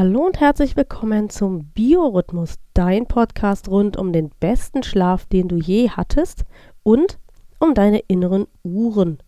[0.00, 5.56] Hallo und herzlich willkommen zum Biorhythmus, dein Podcast rund um den besten Schlaf, den du
[5.56, 6.46] je hattest
[6.82, 7.18] und
[7.58, 9.18] um deine inneren Uhren.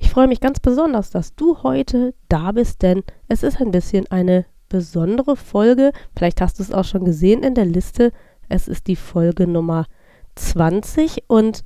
[0.00, 4.10] Ich freue mich ganz besonders, dass du heute da bist, denn es ist ein bisschen
[4.10, 5.92] eine besondere Folge.
[6.16, 8.10] Vielleicht hast du es auch schon gesehen in der Liste.
[8.48, 9.86] Es ist die Folge Nummer
[10.34, 11.62] 20 und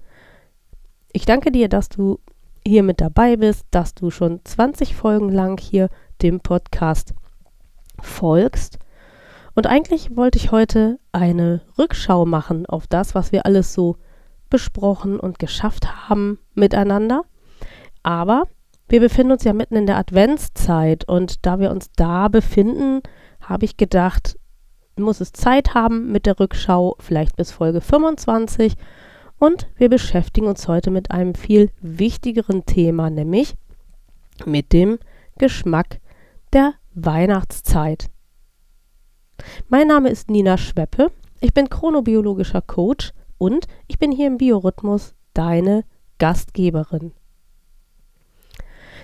[1.14, 2.18] ich danke dir, dass du
[2.62, 5.88] hier mit dabei bist, dass du schon 20 Folgen lang hier
[6.20, 7.14] dem Podcast
[8.00, 8.78] folgst.
[9.54, 13.96] Und eigentlich wollte ich heute eine Rückschau machen auf das, was wir alles so
[14.50, 17.22] besprochen und geschafft haben miteinander.
[18.03, 18.44] Aber
[18.89, 23.03] wir befinden uns ja mitten in der Adventszeit und da wir uns da befinden,
[23.40, 24.39] habe ich gedacht,
[24.96, 28.75] muss es Zeit haben mit der Rückschau, vielleicht bis Folge 25.
[29.39, 33.55] Und wir beschäftigen uns heute mit einem viel wichtigeren Thema, nämlich
[34.44, 34.98] mit dem
[35.39, 36.00] Geschmack
[36.53, 38.11] der Weihnachtszeit.
[39.69, 45.14] Mein Name ist Nina Schweppe, ich bin chronobiologischer Coach und ich bin hier im Biorhythmus
[45.34, 45.84] deine
[46.19, 47.12] Gastgeberin.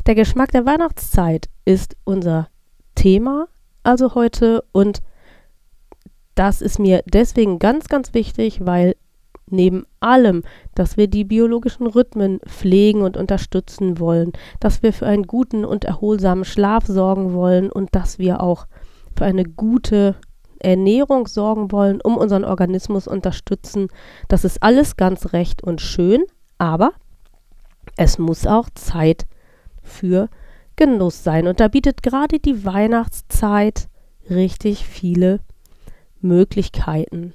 [0.07, 2.49] Der Geschmack der Weihnachtszeit ist unser
[2.95, 3.49] Thema
[3.85, 5.03] also heute und
[6.35, 8.97] das ist mir deswegen ganz, ganz wichtig, weil
[9.47, 10.43] neben allem,
[10.75, 15.85] dass wir die biologischen Rhythmen pflegen und unterstützen wollen, dass wir für einen guten und
[15.85, 18.67] erholsamen Schlaf sorgen wollen und dass wir auch
[19.17, 20.17] für eine gute
[20.59, 23.89] Ernährung sorgen wollen, um unseren Organismus unterstützen.
[24.29, 26.25] Das ist alles ganz recht und schön,
[26.59, 26.93] aber
[27.97, 29.27] es muss auch Zeit
[29.83, 30.29] für
[30.77, 31.47] Genuss sein.
[31.47, 33.89] Und da bietet gerade die Weihnachtszeit
[34.29, 35.41] richtig viele
[36.21, 37.35] Möglichkeiten.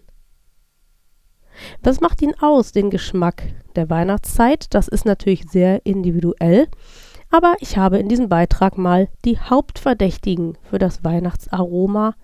[1.81, 3.43] Was macht ihn aus, den Geschmack
[3.75, 4.73] der Weihnachtszeit?
[4.73, 6.67] Das ist natürlich sehr individuell.
[7.31, 12.15] Aber ich habe in diesem Beitrag mal die Hauptverdächtigen für das Weihnachtsaroma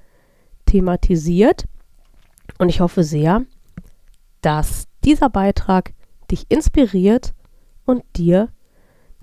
[0.65, 1.65] thematisiert.
[2.57, 3.43] Und ich hoffe sehr,
[4.41, 5.93] dass dieser Beitrag
[6.31, 7.33] dich inspiriert
[7.85, 8.49] und dir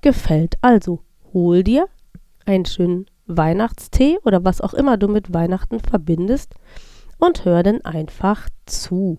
[0.02, 0.56] gefällt.
[0.60, 1.00] Also
[1.32, 1.88] hol dir
[2.46, 6.54] einen schönen Weihnachtstee oder was auch immer du mit Weihnachten verbindest
[7.18, 9.18] und hör dann einfach zu.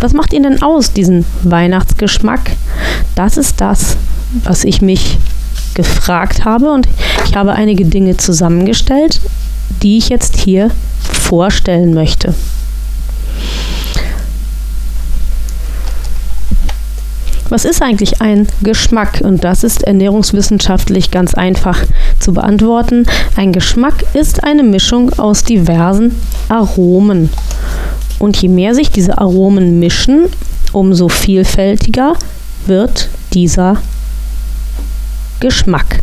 [0.00, 2.52] Was macht ihn denn aus, diesen Weihnachtsgeschmack?
[3.14, 3.96] Das ist das,
[4.44, 5.18] was ich mich
[5.74, 6.88] gefragt habe und
[7.26, 9.20] ich habe einige Dinge zusammengestellt,
[9.82, 10.70] die ich jetzt hier
[11.00, 12.34] vorstellen möchte.
[17.48, 19.20] Was ist eigentlich ein Geschmack?
[19.22, 21.78] Und das ist ernährungswissenschaftlich ganz einfach
[22.18, 23.06] zu beantworten.
[23.36, 26.16] Ein Geschmack ist eine Mischung aus diversen
[26.48, 27.30] Aromen.
[28.18, 30.26] Und je mehr sich diese Aromen mischen,
[30.72, 32.14] umso vielfältiger
[32.66, 33.76] wird dieser
[35.40, 36.00] Geschmack.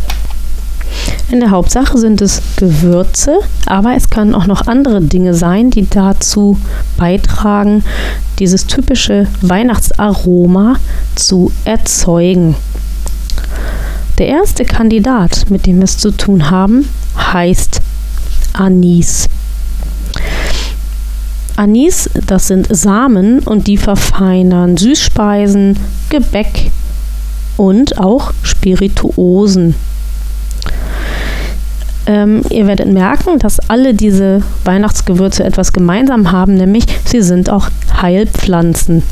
[1.32, 5.90] In der Hauptsache sind es Gewürze, aber es können auch noch andere Dinge sein, die
[5.90, 6.60] dazu
[6.98, 7.84] beitragen,
[8.40, 10.76] dieses typische Weihnachtsaroma
[11.16, 12.56] zu erzeugen.
[14.20, 16.88] Der erste Kandidat, mit dem wir es zu tun haben,
[17.18, 17.82] heißt
[18.54, 19.28] Anis.
[21.56, 25.78] Anis, das sind Samen und die verfeinern Süßspeisen,
[26.10, 26.72] Gebäck
[27.58, 29.76] und auch Spirituosen.
[32.06, 37.70] Ähm, ihr werdet merken, dass alle diese Weihnachtsgewürze etwas gemeinsam haben, nämlich sie sind auch
[38.02, 39.04] Heilpflanzen.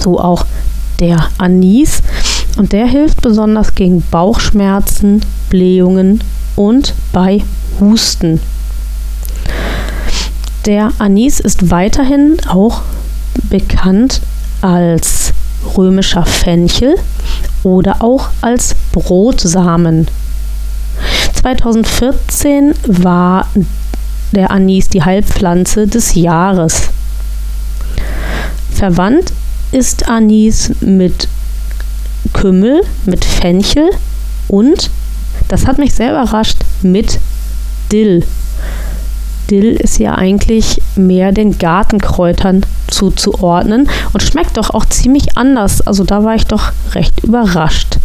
[0.00, 0.44] So auch
[0.98, 2.02] der Anis.
[2.56, 6.22] Und der hilft besonders gegen Bauchschmerzen, Blähungen
[6.56, 7.42] und bei
[7.78, 8.40] Husten.
[10.66, 12.82] Der Anis ist weiterhin auch
[13.44, 14.20] bekannt
[14.60, 15.32] als
[15.76, 16.96] römischer Fenchel
[17.62, 20.06] oder auch als Brotsamen.
[21.40, 23.48] 2014 war
[24.32, 26.90] der Anis die Heilpflanze des Jahres.
[28.74, 29.32] Verwandt
[29.72, 31.26] ist Anis mit
[32.34, 33.90] Kümmel, mit Fenchel
[34.48, 34.90] und,
[35.48, 37.18] das hat mich sehr überrascht, mit
[37.90, 38.24] Dill.
[39.50, 45.80] Dill ist ja eigentlich mehr den Gartenkräutern zuzuordnen und schmeckt doch auch ziemlich anders.
[45.80, 47.98] Also da war ich doch recht überrascht.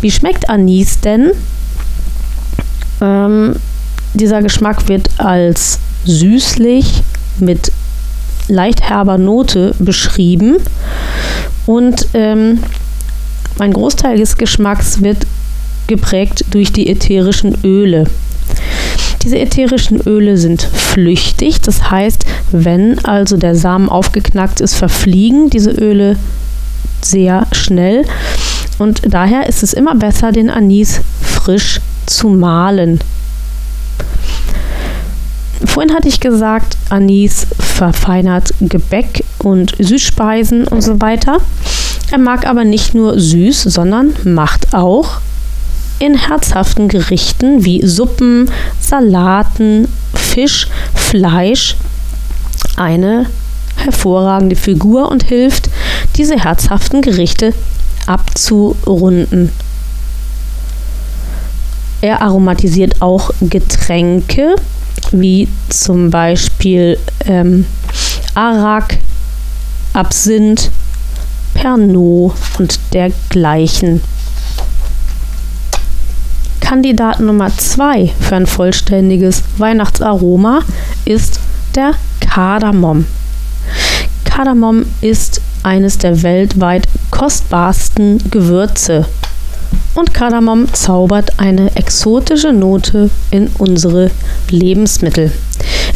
[0.00, 1.32] Wie schmeckt Anis denn?
[3.00, 3.56] Ähm,
[4.12, 7.02] dieser Geschmack wird als süßlich
[7.40, 7.72] mit
[8.48, 10.56] leicht herber Note beschrieben
[11.66, 12.62] und ähm,
[13.58, 15.26] ein Großteil des Geschmacks wird
[15.86, 18.06] geprägt durch die ätherischen Öle.
[19.24, 25.70] Diese ätherischen Öle sind flüchtig, das heißt, wenn also der Samen aufgeknackt ist, verfliegen diese
[25.70, 26.16] Öle
[27.00, 28.04] sehr schnell
[28.78, 33.00] und daher ist es immer besser, den Anis frisch zu mahlen.
[35.64, 41.38] Vorhin hatte ich gesagt, Anis verfeinert Gebäck und Süßspeisen und so weiter.
[42.10, 45.20] Er mag aber nicht nur süß, sondern macht auch
[45.98, 48.50] in herzhaften Gerichten wie Suppen,
[48.80, 51.76] Salaten, Fisch, Fleisch
[52.76, 53.26] eine
[53.76, 55.68] hervorragende Figur und hilft,
[56.16, 57.54] diese herzhaften Gerichte
[58.06, 59.50] abzurunden.
[62.00, 64.56] Er aromatisiert auch Getränke,
[65.10, 67.66] wie zum Beispiel ähm,
[68.34, 68.98] Arak,
[69.92, 70.70] Absinth,
[71.54, 74.02] Pernod und dergleichen.
[76.64, 80.62] Kandidat Nummer 2 für ein vollständiges Weihnachtsaroma
[81.04, 81.38] ist
[81.74, 83.04] der Kardamom.
[84.24, 89.04] Kardamom ist eines der weltweit kostbarsten Gewürze.
[89.94, 94.10] Und Kardamom zaubert eine exotische Note in unsere
[94.48, 95.32] Lebensmittel.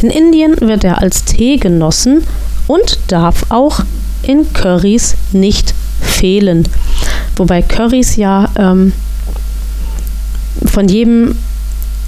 [0.03, 2.23] In Indien wird er als Tee genossen
[2.67, 3.79] und darf auch
[4.21, 6.67] in Currys nicht fehlen.
[7.35, 8.93] Wobei Currys ja ähm,
[10.65, 11.35] von jedem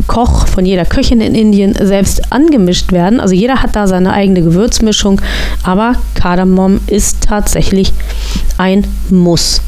[0.07, 3.19] Koch, von jeder Köchin in Indien selbst angemischt werden.
[3.19, 5.21] Also jeder hat da seine eigene Gewürzmischung,
[5.63, 7.93] aber Kardamom ist tatsächlich
[8.57, 9.61] ein Muss.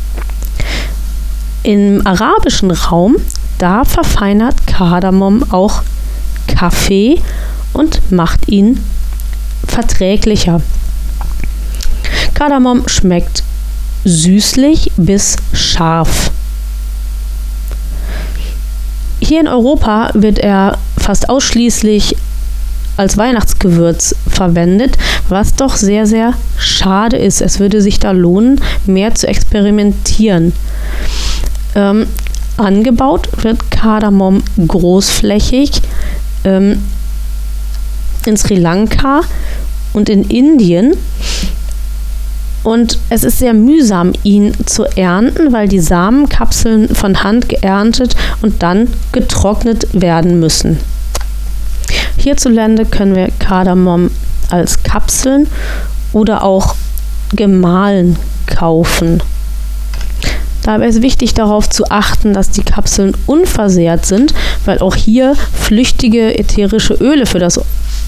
[1.64, 3.16] Im arabischen Raum,
[3.58, 5.84] da verfeinert Kardamom auch
[6.48, 7.22] Kaffee
[7.72, 8.84] und macht ihn
[9.66, 10.62] verträglicher.
[12.34, 13.44] Kardamom schmeckt
[14.04, 16.33] süßlich bis scharf.
[19.34, 22.16] Hier in Europa wird er fast ausschließlich
[22.98, 24.96] als Weihnachtsgewürz verwendet,
[25.28, 27.42] was doch sehr, sehr schade ist.
[27.42, 30.54] Es würde sich da lohnen, mehr zu experimentieren.
[31.74, 32.06] Ähm,
[32.58, 35.82] angebaut wird Kardamom großflächig
[36.44, 36.84] ähm,
[38.28, 39.22] in Sri Lanka
[39.94, 40.96] und in Indien
[42.64, 48.64] und es ist sehr mühsam, ihn zu ernten, weil die Samenkapseln von Hand geerntet und
[48.64, 50.80] dann getrocknet werden müssen.
[52.18, 54.12] Hierzulande können wir Kardamom
[54.50, 55.48] als Kapseln
[56.14, 56.76] oder auch
[57.36, 59.22] gemahlen kaufen.
[60.64, 64.34] Dabei ist wichtig darauf zu achten, dass die Kapseln unversehrt sind,
[64.64, 67.60] weil auch hier flüchtige ätherische Öle für das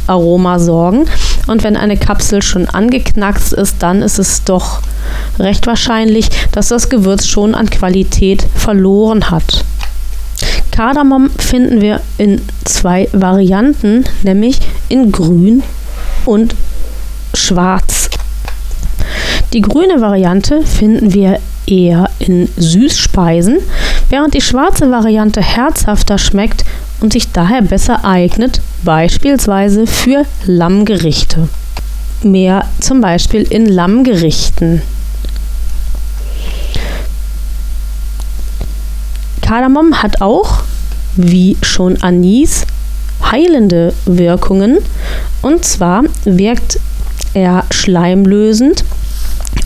[0.08, 1.06] Aroma sorgen.
[1.48, 4.82] Und wenn eine Kapsel schon angeknackst ist, dann ist es doch
[5.40, 9.64] recht wahrscheinlich, dass das Gewürz schon an Qualität verloren hat.
[10.72, 15.64] Kardamom finden wir in zwei Varianten, nämlich in grün
[16.26, 16.56] und
[17.34, 18.10] schwarz.
[19.54, 23.60] Die grüne Variante finden wir eher in Süßspeisen,
[24.10, 26.66] während die schwarze Variante herzhafter schmeckt
[27.00, 31.50] und sich daher besser eignet, beispielsweise für Lammgerichte.
[32.24, 34.82] Mehr zum Beispiel in Lammgerichten.
[39.42, 40.64] Kardamom hat auch,
[41.16, 42.66] wie schon Anis,
[43.32, 44.78] heilende Wirkungen.
[45.42, 46.80] Und zwar wirkt
[47.34, 48.86] er schleimlösend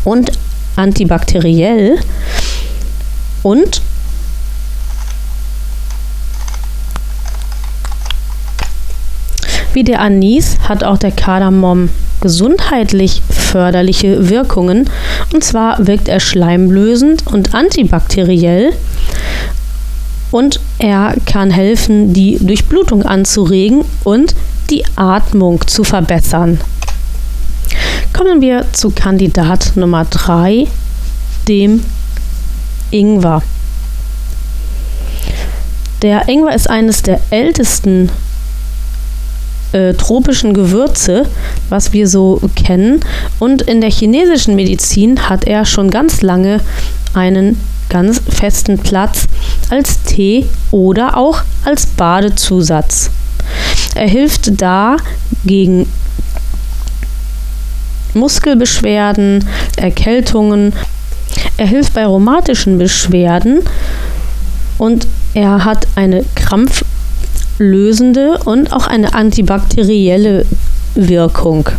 [0.03, 0.31] und
[0.75, 1.99] antibakteriell
[3.43, 3.81] und
[9.73, 11.89] Wie der Anis hat auch der Kardamom
[12.21, 14.89] gesundheitlich förderliche Wirkungen.
[15.33, 18.73] Und zwar wirkt er schleimlösend und antibakteriell.
[20.31, 24.35] Und er kann helfen, die Durchblutung anzuregen und
[24.69, 26.59] die Atmung zu verbessern.
[28.13, 30.67] Kommen wir zu Kandidat Nummer 3,
[31.47, 31.83] dem
[32.91, 33.41] Ingwer.
[36.01, 38.09] Der Ingwer ist eines der ältesten
[39.71, 41.25] äh, tropischen Gewürze,
[41.69, 43.01] was wir so kennen.
[43.39, 46.61] Und in der chinesischen Medizin hat er schon ganz lange
[47.13, 47.57] einen
[47.89, 49.25] ganz festen Platz
[49.69, 53.09] als Tee oder auch als Badezusatz.
[53.95, 54.97] Er hilft da
[55.45, 55.87] gegen
[58.13, 59.45] Muskelbeschwerden,
[59.75, 60.73] Erkältungen.
[61.57, 63.61] Er hilft bei rheumatischen Beschwerden
[64.77, 66.25] und er hat eine
[67.59, 70.45] krampflösende und auch eine antibakterielle
[70.95, 71.69] Wirkung.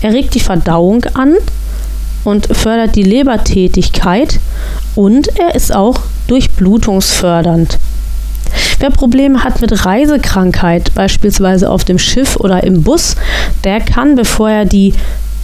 [0.00, 1.34] Er regt die Verdauung an
[2.24, 4.40] und fördert die Lebertätigkeit
[4.94, 7.78] und er ist auch durchblutungsfördernd.
[8.78, 13.16] Wer Probleme hat mit Reisekrankheit, beispielsweise auf dem Schiff oder im Bus,
[13.64, 14.94] der kann, bevor er die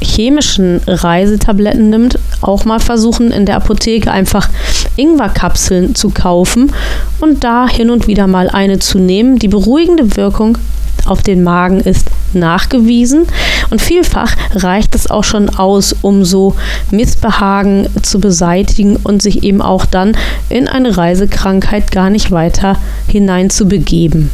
[0.01, 4.49] chemischen Reisetabletten nimmt, auch mal versuchen, in der Apotheke einfach
[4.97, 6.73] Ingwerkapseln zu kaufen
[7.21, 9.39] und da hin und wieder mal eine zu nehmen.
[9.39, 10.59] Die beruhigende Wirkung
[11.07, 13.27] auf den Magen ist nachgewiesen
[13.71, 16.57] und vielfach reicht es auch schon aus, um so
[16.91, 20.17] Missbehagen zu beseitigen und sich eben auch dann
[20.49, 22.77] in eine Reisekrankheit gar nicht weiter
[23.09, 24.31] hineinzubegeben.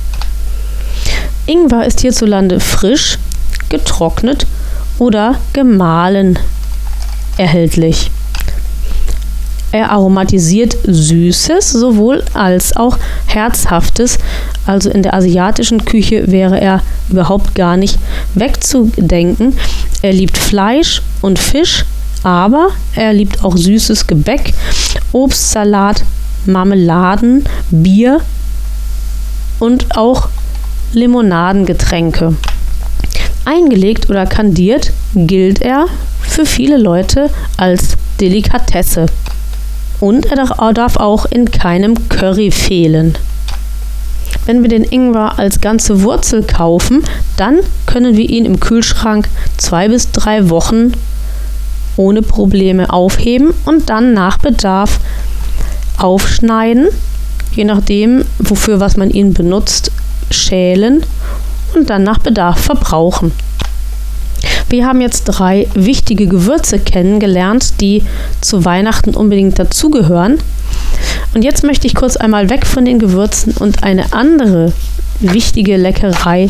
[1.46, 3.18] Ingwer ist hierzulande frisch,
[3.68, 4.46] getrocknet
[5.02, 6.38] oder gemahlen
[7.36, 8.12] erhältlich.
[9.72, 14.18] Er aromatisiert Süßes sowohl als auch Herzhaftes.
[14.64, 17.98] Also in der asiatischen Küche wäre er überhaupt gar nicht
[18.34, 19.54] wegzudenken.
[20.02, 21.84] Er liebt Fleisch und Fisch,
[22.22, 24.54] aber er liebt auch süßes Gebäck,
[25.10, 26.04] Obstsalat,
[26.46, 28.20] Marmeladen, Bier
[29.58, 30.28] und auch
[30.92, 32.36] Limonadengetränke.
[33.44, 35.86] Eingelegt oder kandiert gilt er
[36.20, 39.06] für viele Leute als Delikatesse.
[40.00, 43.16] Und er darf auch in keinem Curry fehlen.
[44.46, 47.04] Wenn wir den Ingwer als ganze Wurzel kaufen,
[47.36, 50.92] dann können wir ihn im Kühlschrank zwei bis drei Wochen
[51.96, 54.98] ohne Probleme aufheben und dann nach Bedarf
[55.98, 56.88] aufschneiden,
[57.54, 59.92] je nachdem, wofür was man ihn benutzt,
[60.30, 61.04] schälen
[61.74, 63.32] und dann nach Bedarf verbrauchen.
[64.68, 68.02] Wir haben jetzt drei wichtige Gewürze kennengelernt, die
[68.40, 70.38] zu Weihnachten unbedingt dazugehören.
[71.34, 74.72] Und jetzt möchte ich kurz einmal weg von den Gewürzen und eine andere
[75.20, 76.48] wichtige Leckerei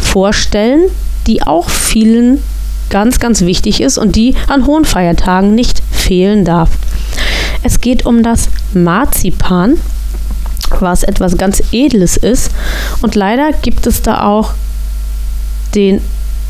[0.00, 0.82] vorstellen,
[1.26, 2.42] die auch vielen
[2.88, 6.70] ganz, ganz wichtig ist und die an hohen Feiertagen nicht fehlen darf.
[7.62, 9.74] Es geht um das Marzipan,
[10.80, 12.50] was etwas ganz Edles ist.
[13.02, 14.52] Und leider gibt es da auch
[15.74, 16.00] den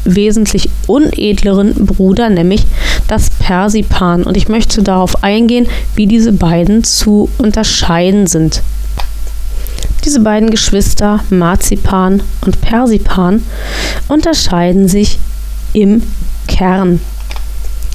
[0.04, 2.62] wesentlich unedleren Bruder, nämlich
[3.08, 4.22] das Persipan.
[4.22, 8.62] Und ich möchte darauf eingehen, wie diese beiden zu unterscheiden sind.
[10.04, 13.42] Diese beiden Geschwister, Marzipan und Persipan,
[14.08, 15.18] unterscheiden sich
[15.74, 16.02] im
[16.48, 17.00] Kern.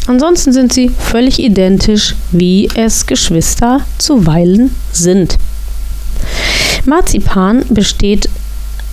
[0.08, 5.38] Ansonsten sind sie völlig identisch, wie es Geschwister zuweilen sind.
[6.86, 8.30] Marzipan besteht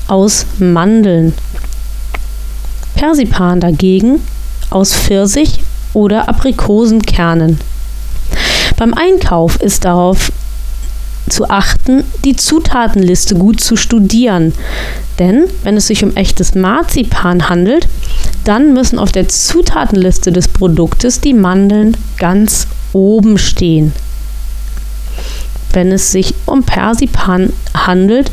[0.09, 1.35] aus Mandeln.
[2.95, 4.21] Persipan dagegen
[4.71, 5.61] aus Pfirsich
[5.93, 7.59] oder Aprikosenkernen.
[8.77, 10.33] Beim Einkauf ist darauf
[11.29, 14.55] zu achten, die Zutatenliste gut zu studieren.
[15.19, 17.89] Denn wenn es sich um echtes Marzipan handelt,
[18.45, 23.93] dann müssen auf der Zutatenliste des Produktes die Mandeln ganz oben stehen.
[25.73, 28.31] Wenn es sich um Persipan handelt,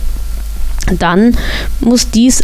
[0.97, 1.37] dann
[1.79, 2.43] muss dies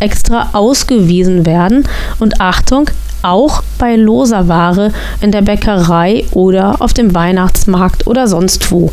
[0.00, 1.88] extra ausgewiesen werden.
[2.18, 2.90] Und Achtung,
[3.22, 8.92] auch bei loser Ware in der Bäckerei oder auf dem Weihnachtsmarkt oder sonst wo.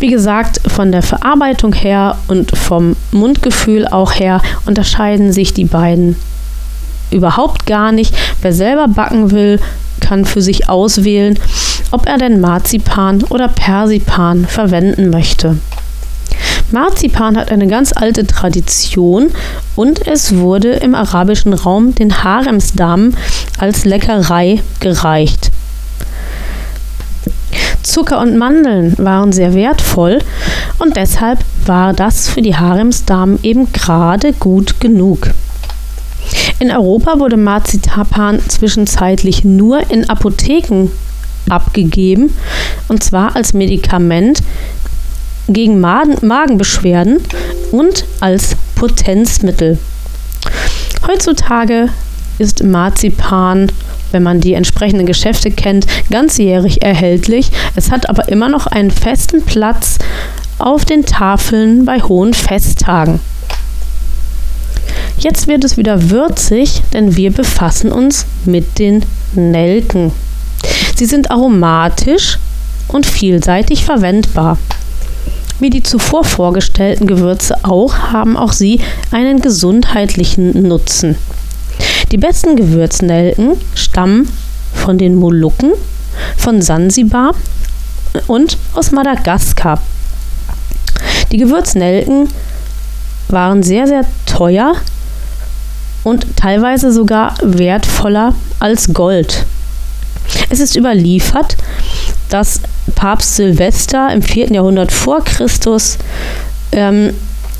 [0.00, 6.16] Wie gesagt, von der Verarbeitung her und vom Mundgefühl auch her unterscheiden sich die beiden
[7.12, 8.12] überhaupt gar nicht.
[8.40, 9.60] Wer selber backen will,
[10.00, 11.38] kann für sich auswählen,
[11.92, 15.58] ob er denn Marzipan oder Persipan verwenden möchte.
[16.72, 19.30] Marzipan hat eine ganz alte Tradition
[19.76, 23.14] und es wurde im arabischen Raum den Haremsdamen
[23.58, 25.50] als Leckerei gereicht.
[27.82, 30.20] Zucker und Mandeln waren sehr wertvoll
[30.78, 35.30] und deshalb war das für die Haremsdamen eben gerade gut genug.
[36.58, 40.90] In Europa wurde Marzipan zwischenzeitlich nur in Apotheken
[41.52, 42.36] abgegeben
[42.88, 44.42] und zwar als Medikament
[45.48, 47.18] gegen Magen Magenbeschwerden
[47.70, 49.78] und als Potenzmittel.
[51.06, 51.88] Heutzutage
[52.38, 53.70] ist Marzipan,
[54.12, 57.50] wenn man die entsprechenden Geschäfte kennt, ganzjährig erhältlich.
[57.76, 59.98] Es hat aber immer noch einen festen Platz
[60.58, 63.20] auf den Tafeln bei hohen Festtagen.
[65.18, 69.04] Jetzt wird es wieder würzig, denn wir befassen uns mit den
[69.34, 70.12] Nelken.
[71.02, 72.38] Sie sind aromatisch
[72.86, 74.56] und vielseitig verwendbar.
[75.58, 78.78] Wie die zuvor vorgestellten Gewürze auch, haben auch sie
[79.10, 81.16] einen gesundheitlichen Nutzen.
[82.12, 84.28] Die besten Gewürznelken stammen
[84.74, 85.72] von den Molukken,
[86.36, 87.34] von Sansibar
[88.28, 89.82] und aus Madagaskar.
[91.32, 92.28] Die Gewürznelken
[93.26, 94.76] waren sehr, sehr teuer
[96.04, 99.46] und teilweise sogar wertvoller als Gold.
[100.50, 101.56] Es ist überliefert,
[102.28, 102.60] dass
[102.94, 104.52] Papst Silvester im 4.
[104.52, 105.98] Jahrhundert vor Christus
[106.72, 107.14] ähm,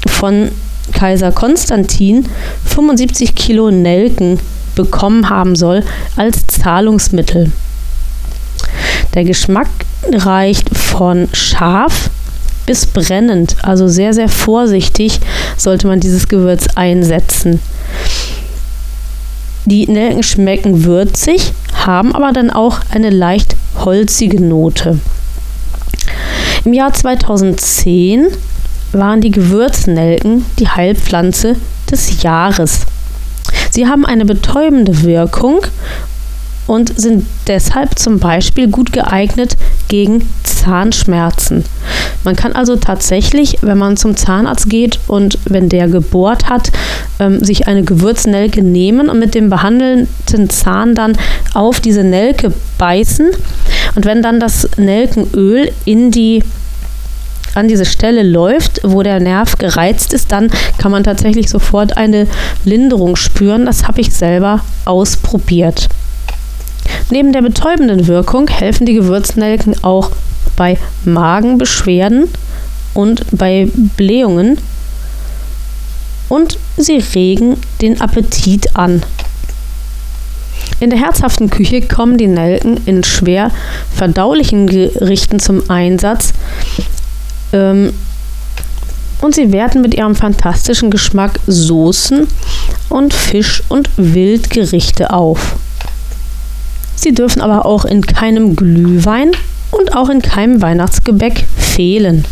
[0.06, 0.50] von
[0.92, 2.28] Kaiser Konstantin
[2.64, 4.38] 75 Kilo Nelken
[4.74, 5.84] bekommen haben soll
[6.16, 7.52] als Zahlungsmittel.
[9.14, 9.68] Der Geschmack
[10.10, 12.10] reicht von scharf
[12.66, 15.20] bis brennend, also sehr, sehr vorsichtig
[15.56, 17.60] sollte man dieses Gewürz einsetzen.
[19.64, 21.52] Die Nelken schmecken würzig,
[21.86, 24.98] haben aber dann auch eine leicht holzige Note.
[26.64, 28.28] Im Jahr 2010
[28.92, 31.56] waren die Gewürznelken die Heilpflanze
[31.90, 32.80] des Jahres.
[33.70, 35.62] Sie haben eine betäubende Wirkung
[36.66, 39.56] und sind deshalb zum Beispiel gut geeignet
[39.88, 41.64] gegen Zahnschmerzen.
[42.24, 46.70] Man kann also tatsächlich, wenn man zum Zahnarzt geht und wenn der gebohrt hat,
[47.18, 51.16] ähm, sich eine Gewürznelke nehmen und mit dem behandelten Zahn dann
[51.54, 53.30] auf diese Nelke beißen.
[53.96, 56.42] Und wenn dann das Nelkenöl in die
[57.54, 62.26] an diese Stelle läuft, wo der Nerv gereizt ist, dann kann man tatsächlich sofort eine
[62.64, 63.66] Linderung spüren.
[63.66, 65.88] Das habe ich selber ausprobiert.
[67.10, 70.10] Neben der betäubenden Wirkung helfen die Gewürznelken auch
[70.56, 72.28] bei Magenbeschwerden
[72.94, 74.58] und bei Blähungen
[76.28, 79.02] und sie regen den Appetit an.
[80.80, 83.50] In der herzhaften Küche kommen die Nelken in schwer
[83.94, 86.32] verdaulichen Gerichten zum Einsatz
[87.52, 87.92] ähm,
[89.20, 92.26] und sie werten mit ihrem fantastischen Geschmack Soßen
[92.88, 95.56] und Fisch- und Wildgerichte auf.
[97.02, 99.32] Sie dürfen aber auch in keinem Glühwein
[99.72, 102.24] und auch in keinem Weihnachtsgebäck fehlen.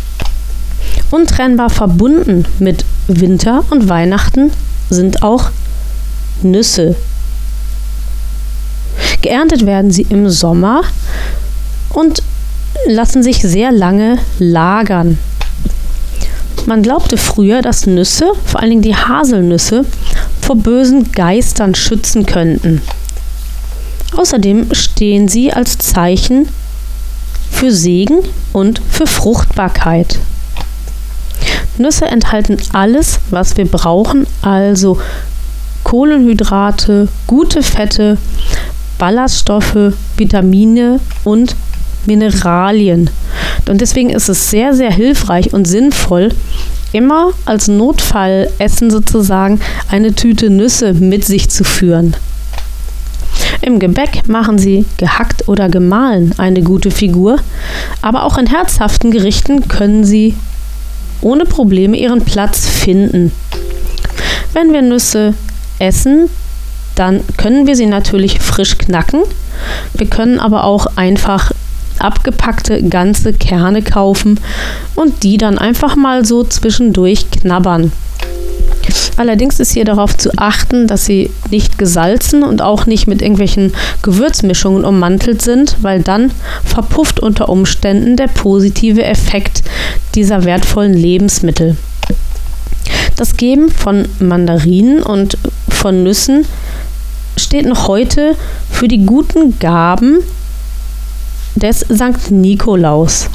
[1.11, 4.49] Untrennbar verbunden mit Winter und Weihnachten
[4.89, 5.49] sind auch
[6.41, 6.95] Nüsse.
[9.21, 10.83] Geerntet werden sie im Sommer
[11.89, 12.23] und
[12.87, 15.17] lassen sich sehr lange lagern.
[16.65, 19.83] Man glaubte früher, dass Nüsse, vor allen Dingen die Haselnüsse,
[20.39, 22.81] vor bösen Geistern schützen könnten.
[24.15, 26.47] Außerdem stehen sie als Zeichen
[27.49, 28.19] für Segen
[28.53, 30.19] und für Fruchtbarkeit.
[31.77, 34.99] Nüsse enthalten alles, was wir brauchen, also
[35.83, 38.17] Kohlenhydrate, gute Fette,
[38.97, 41.55] Ballaststoffe, Vitamine und
[42.05, 43.09] Mineralien.
[43.67, 46.29] Und deswegen ist es sehr, sehr hilfreich und sinnvoll,
[46.91, 52.15] immer als Notfallessen sozusagen eine Tüte Nüsse mit sich zu führen.
[53.61, 57.37] Im Gebäck machen sie gehackt oder gemahlen eine gute Figur,
[58.01, 60.35] aber auch in herzhaften Gerichten können sie
[61.21, 63.31] ohne Probleme ihren Platz finden.
[64.53, 65.33] Wenn wir Nüsse
[65.79, 66.29] essen,
[66.95, 69.21] dann können wir sie natürlich frisch knacken.
[69.93, 71.51] Wir können aber auch einfach
[71.99, 74.39] abgepackte ganze Kerne kaufen
[74.95, 77.91] und die dann einfach mal so zwischendurch knabbern.
[79.17, 83.73] Allerdings ist hier darauf zu achten, dass sie nicht gesalzen und auch nicht mit irgendwelchen
[84.01, 86.31] Gewürzmischungen ummantelt sind, weil dann
[86.63, 89.63] verpufft unter Umständen der positive Effekt
[90.15, 91.77] dieser wertvollen Lebensmittel.
[93.15, 95.37] Das Geben von Mandarinen und
[95.69, 96.45] von Nüssen
[97.37, 98.35] steht noch heute
[98.69, 100.19] für die guten Gaben
[101.55, 102.31] des St.
[102.31, 103.29] Nikolaus.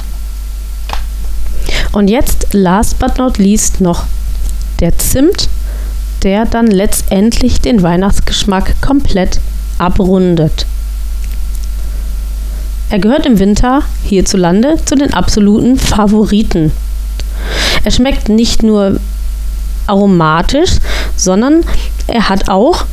[1.93, 4.05] Und jetzt, last but not least, noch
[4.79, 5.49] der Zimt,
[6.23, 9.39] der dann letztendlich den Weihnachtsgeschmack komplett
[9.77, 10.65] abrundet.
[12.89, 16.71] Er gehört im Winter hierzulande zu den absoluten Favoriten.
[17.83, 18.99] Er schmeckt nicht nur
[19.87, 20.71] aromatisch,
[21.15, 21.63] sondern
[22.07, 22.85] er hat auch,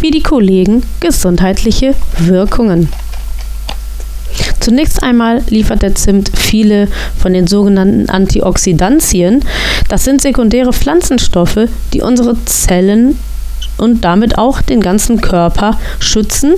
[0.00, 2.88] wie die Kollegen, gesundheitliche Wirkungen.
[4.60, 9.44] Zunächst einmal liefert der Zimt viele von den sogenannten Antioxidantien.
[9.88, 13.18] Das sind sekundäre Pflanzenstoffe, die unsere Zellen
[13.78, 16.54] und damit auch den ganzen Körper schützen.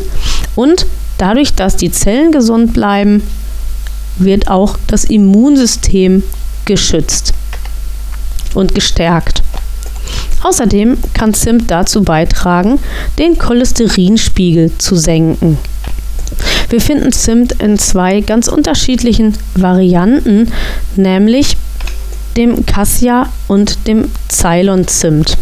[0.54, 0.86] Und
[1.18, 3.22] dadurch, dass die Zellen gesund bleiben,
[4.18, 6.22] wird auch das Immunsystem
[6.66, 7.32] geschützt
[8.54, 9.42] und gestärkt.
[10.42, 12.78] Außerdem kann Zimt dazu beitragen,
[13.18, 15.58] den Cholesterinspiegel zu senken.
[16.68, 20.50] Wir finden Zimt in zwei ganz unterschiedlichen Varianten,
[20.96, 21.56] nämlich
[22.36, 25.36] dem Cassia und dem Ceylon-Zimt.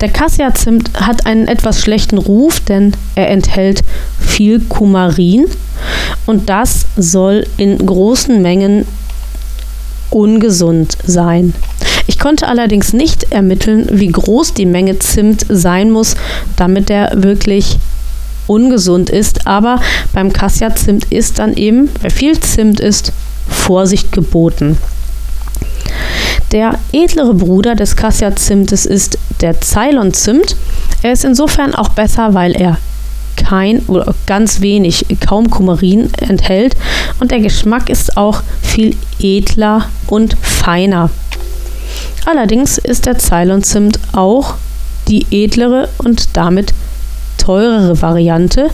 [0.00, 3.82] Der Cassia-Zimt hat einen etwas schlechten Ruf, denn er enthält
[4.18, 5.46] viel Kumarin
[6.26, 8.86] und das soll in großen Mengen
[10.10, 11.54] ungesund sein.
[12.06, 16.16] Ich konnte allerdings nicht ermitteln, wie groß die Menge Zimt sein muss,
[16.56, 17.78] damit er wirklich
[18.46, 19.46] ungesund ist.
[19.46, 19.80] Aber
[20.12, 23.12] beim Cassia-Zimt ist dann eben, wer viel Zimt ist,
[23.48, 24.78] Vorsicht geboten.
[26.52, 30.56] Der edlere Bruder des Cassia-Zimtes ist der Ceylon-Zimt.
[31.02, 32.78] Er ist insofern auch besser, weil er
[33.36, 36.76] kein oder ganz wenig, kaum Kumarin enthält
[37.20, 41.10] und der Geschmack ist auch viel edler und feiner.
[42.24, 44.54] Allerdings ist der Ceylon-Zimt auch
[45.08, 46.72] die edlere und damit
[47.44, 48.70] teurere Variante.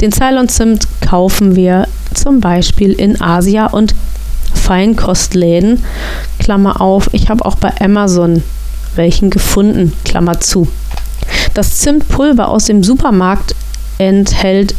[0.00, 3.94] Den Ceylon-Zimt kaufen wir zum Beispiel in Asia und
[4.54, 5.82] Feinkostläden.
[6.38, 8.42] Klammer auf, ich habe auch bei Amazon
[8.96, 10.68] welchen gefunden, Klammer zu.
[11.52, 13.54] Das Zimtpulver aus dem Supermarkt
[13.98, 14.74] enthält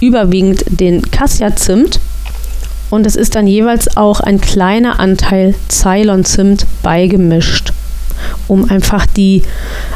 [0.00, 2.00] überwiegend den Cassia-Zimt
[2.90, 7.72] und es ist dann jeweils auch ein kleiner Anteil Ceylon-Zimt beigemischt,
[8.48, 9.42] um einfach die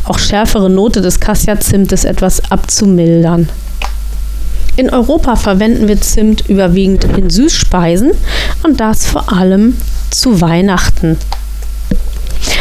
[0.05, 3.49] auch schärfere Note des Cassia-Zimtes etwas abzumildern.
[4.77, 8.13] In Europa verwenden wir Zimt überwiegend in Süßspeisen
[8.63, 9.77] und das vor allem
[10.11, 11.19] zu Weihnachten.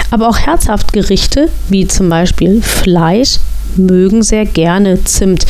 [0.10, 3.40] Aber auch Herzhaftgerichte wie zum Beispiel Fleisch
[3.78, 5.46] mögen sehr gerne Zimt.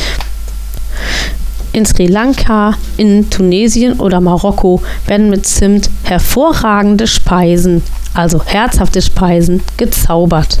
[1.72, 7.82] In Sri Lanka, in Tunesien oder Marokko werden mit Zimt hervorragende Speisen,
[8.14, 10.58] also herzhafte Speisen, gezaubert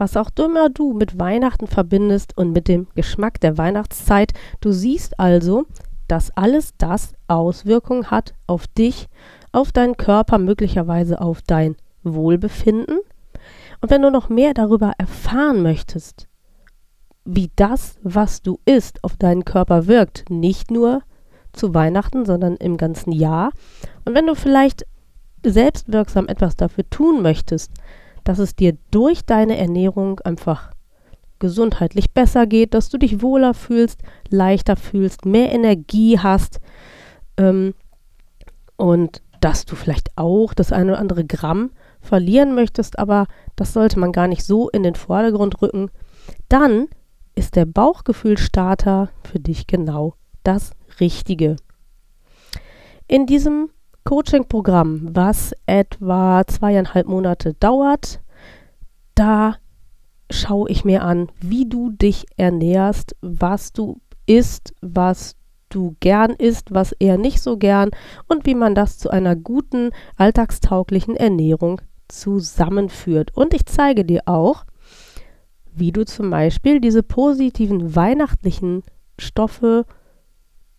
[0.00, 4.32] was auch immer du mit Weihnachten verbindest und mit dem Geschmack der Weihnachtszeit.
[4.60, 5.66] Du siehst also,
[6.08, 9.08] dass alles das Auswirkungen hat auf dich,
[9.52, 12.98] auf deinen Körper, möglicherweise auf dein Wohlbefinden.
[13.82, 16.26] Und wenn du noch mehr darüber erfahren möchtest,
[17.24, 21.02] wie das, was du isst, auf deinen Körper wirkt, nicht nur
[21.52, 23.50] zu Weihnachten, sondern im ganzen Jahr.
[24.04, 24.86] Und wenn du vielleicht
[25.44, 27.72] selbstwirksam etwas dafür tun möchtest,
[28.24, 30.72] dass es dir durch deine Ernährung einfach
[31.38, 36.60] gesundheitlich besser geht, dass du dich wohler fühlst, leichter fühlst, mehr Energie hast
[37.38, 37.74] ähm,
[38.76, 43.98] und dass du vielleicht auch das eine oder andere Gramm verlieren möchtest, aber das sollte
[43.98, 45.90] man gar nicht so in den Vordergrund rücken,
[46.48, 46.88] dann
[47.34, 51.56] ist der Bauchgefühlstarter für dich genau das Richtige.
[53.06, 53.70] In diesem
[54.04, 58.20] Coaching-Programm, was etwa zweieinhalb Monate dauert.
[59.14, 59.56] Da
[60.30, 65.36] schaue ich mir an, wie du dich ernährst, was du isst, was
[65.68, 67.90] du gern isst, was eher nicht so gern
[68.26, 73.36] und wie man das zu einer guten, alltagstauglichen Ernährung zusammenführt.
[73.36, 74.64] Und ich zeige dir auch,
[75.74, 78.82] wie du zum Beispiel diese positiven weihnachtlichen
[79.18, 79.84] Stoffe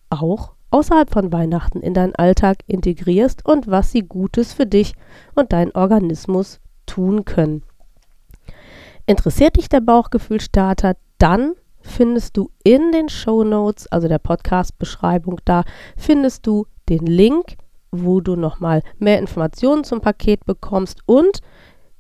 [0.09, 4.93] auch außerhalb von Weihnachten in deinen Alltag integrierst und was sie Gutes für dich
[5.35, 7.63] und deinen Organismus tun können.
[9.05, 15.63] Interessiert dich der Bauchgefühlstarter, dann findest du in den Show Notes, also der Podcast-Beschreibung da,
[15.97, 17.57] findest du den Link,
[17.91, 21.41] wo du nochmal mehr Informationen zum Paket bekommst und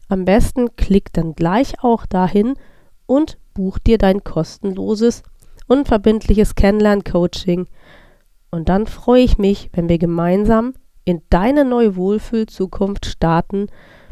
[0.07, 2.55] am besten klick dann gleich auch dahin
[3.11, 5.23] und buch dir dein kostenloses,
[5.67, 7.67] unverbindliches Kennenlern-Coaching
[8.51, 13.67] und dann freue ich mich, wenn wir gemeinsam in deine neue Wohlfühlzukunft starten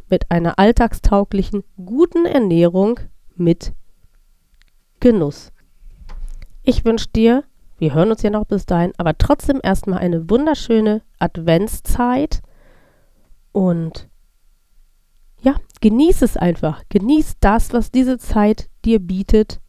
[0.09, 2.99] mit einer alltagstauglichen, guten Ernährung
[3.37, 3.71] mit
[4.99, 5.53] Genuss.
[6.63, 7.45] Ich wünsche dir,
[7.77, 12.41] wir hören uns ja noch bis dahin, aber trotzdem erstmal eine wunderschöne Adventszeit
[13.53, 14.09] und
[15.41, 16.83] ja, genieß es einfach.
[16.89, 19.59] Genieß das, was diese Zeit dir bietet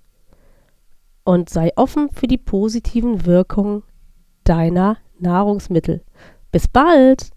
[1.24, 3.82] und sei offen für die positiven Wirkungen
[4.44, 6.02] deiner Nahrungsmittel.
[6.50, 7.30] Bis bald!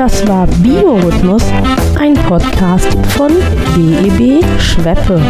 [0.00, 1.42] Das war Biorhythmus,
[1.98, 3.32] ein Podcast von
[3.74, 5.20] BEB Schweppe.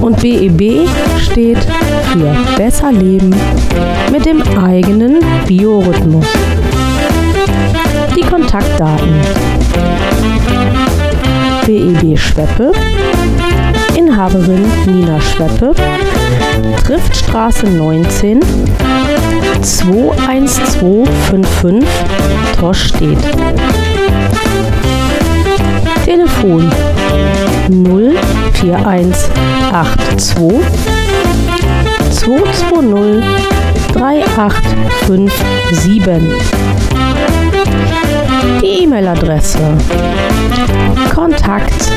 [0.00, 0.88] Und BEB
[1.20, 1.64] steht
[2.10, 3.32] für besser leben
[4.10, 6.26] mit dem eigenen Biorhythmus.
[8.16, 9.20] Die Kontaktdaten.
[11.64, 12.72] BEB Schweppe,
[13.96, 15.76] Inhaberin Nina Schweppe,
[16.82, 18.40] Triftstraße 19
[19.62, 21.86] 21255
[22.58, 23.18] Torstedt.
[26.04, 26.70] Telefon
[27.68, 30.60] 04182
[32.10, 33.24] 220
[33.92, 36.22] 3857.
[38.60, 39.76] Die E-Mail-Adresse
[41.14, 41.92] Kontakt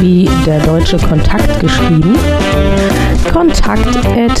[0.00, 2.14] wie der deutsche Kontakt geschrieben
[3.32, 4.40] kontakt at